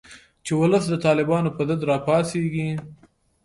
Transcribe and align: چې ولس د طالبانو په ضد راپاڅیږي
چې 0.45 0.51
ولس 0.59 0.83
د 0.89 0.95
طالبانو 1.05 1.49
په 1.57 1.61
ضد 1.69 1.81
راپاڅیږي 1.89 2.69